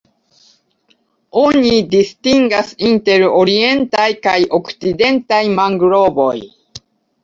Oni 1.41 1.75
distingas 1.91 2.73
inter 2.89 3.29
Orientaj 3.43 4.11
kaj 4.27 4.37
Okcidentaj 4.63 5.45
mangrovoj. 5.63 6.37